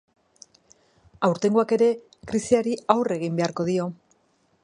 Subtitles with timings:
[1.27, 1.91] Aurtengoak ere
[2.33, 3.89] krisiari aurre egin beharko dio.